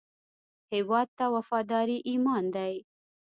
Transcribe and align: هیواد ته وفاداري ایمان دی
هیواد 0.73 1.07
ته 1.17 1.25
وفاداري 1.35 1.97
ایمان 2.09 2.43
دی 2.55 2.73